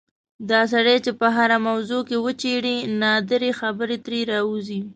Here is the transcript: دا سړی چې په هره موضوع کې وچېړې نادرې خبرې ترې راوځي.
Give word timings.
دا 0.49 0.61
سړی 0.73 0.97
چې 1.05 1.11
په 1.19 1.27
هره 1.35 1.57
موضوع 1.67 2.01
کې 2.09 2.17
وچېړې 2.25 2.75
نادرې 3.01 3.51
خبرې 3.59 3.97
ترې 4.05 4.19
راوځي. 4.31 4.81